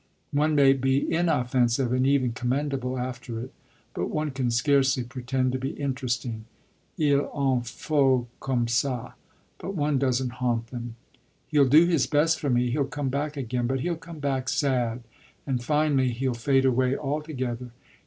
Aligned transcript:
One 0.31 0.55
may 0.55 0.73
be 0.73 1.13
inoffensive 1.13 1.93
and 1.93 2.07
even 2.07 2.31
commendable 2.31 2.97
after 2.97 3.39
it, 3.39 3.53
but 3.93 4.09
one 4.09 4.31
can 4.31 4.49
scarcely 4.49 5.03
pretend 5.03 5.51
to 5.51 5.59
be 5.59 5.79
interesting. 5.79 6.45
'Il 6.97 7.29
en 7.35 7.61
faut 7.63 8.27
comme 8.39 8.65
ça,' 8.67 9.13
but 9.59 9.75
one 9.75 9.99
doesn't 9.99 10.39
haunt 10.41 10.65
them. 10.71 10.95
He'll 11.49 11.69
do 11.69 11.85
his 11.85 12.07
best 12.07 12.39
for 12.39 12.49
me; 12.49 12.71
he'll 12.71 12.85
come 12.85 13.09
back 13.09 13.37
again, 13.37 13.67
but 13.67 13.81
he'll 13.81 13.95
come 13.95 14.17
back 14.17 14.49
sad, 14.49 15.03
and 15.45 15.63
finally 15.63 16.09
he'll 16.13 16.33
fade 16.33 16.65
away 16.65 16.97
altogether. 16.97 17.69